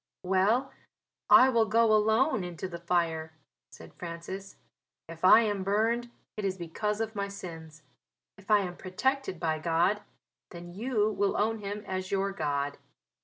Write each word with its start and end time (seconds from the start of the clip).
"Well, 0.23 0.71
I 1.29 1.49
will 1.49 1.67
go 1.67 1.93
alone 1.93 2.43
into 2.43 2.67
the 2.67 2.79
fire," 2.79 3.33
said 3.69 3.93
Francis. 3.93 4.55
"If 5.07 5.23
I 5.23 5.41
am 5.41 5.63
burned 5.63 6.09
it 6.37 6.43
is 6.43 6.57
because 6.57 7.01
of 7.01 7.13
my 7.13 7.27
sins 7.27 7.83
if 8.35 8.49
I 8.49 8.61
am 8.61 8.77
protected 8.77 9.39
by 9.39 9.59
God 9.59 10.01
then 10.49 10.73
you 10.73 11.11
will 11.11 11.37
own 11.37 11.59
Him 11.59 11.83
as 11.85 12.09
your 12.09 12.31
God." 12.31 12.79